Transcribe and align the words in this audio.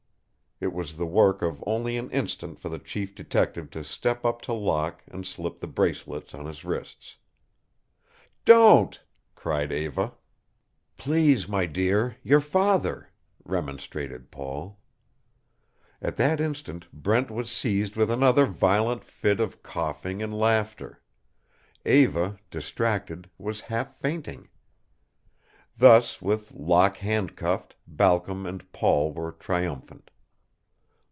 It 0.63 0.73
was 0.73 0.95
the 0.95 1.07
work 1.07 1.41
of 1.41 1.63
only 1.65 1.97
an 1.97 2.11
instant 2.11 2.59
for 2.59 2.69
the 2.69 2.77
chief 2.77 3.15
detective 3.15 3.71
to 3.71 3.83
step 3.83 4.23
up 4.23 4.43
to 4.43 4.53
Locke 4.53 5.01
and 5.07 5.25
slip 5.25 5.57
the 5.59 5.65
bracelets 5.65 6.35
on 6.35 6.45
his 6.45 6.63
wrists. 6.63 7.17
"Don't!" 8.45 9.01
cried 9.33 9.71
Eva. 9.71 10.13
"Please 10.97 11.47
my 11.49 11.65
dear 11.65 12.17
your 12.21 12.41
father," 12.41 13.09
remonstrated 13.43 14.29
Paul. 14.29 14.77
At 15.99 16.17
that 16.17 16.39
instant 16.39 16.85
Brent 16.93 17.31
was 17.31 17.49
seized 17.49 17.95
with 17.95 18.11
another 18.11 18.45
violent 18.45 19.03
fit 19.03 19.39
of 19.39 19.63
coughing 19.63 20.21
and 20.21 20.31
laughter. 20.31 21.01
Eva, 21.87 22.37
distracted, 22.51 23.31
was 23.39 23.61
half 23.61 23.95
fainting. 23.95 24.47
Thus, 25.75 26.21
with 26.21 26.51
Locke 26.53 26.97
handcuffed, 26.97 27.75
Balcom 27.87 28.45
and 28.45 28.71
Paul 28.71 29.11
were 29.11 29.31
triumphant. 29.31 30.09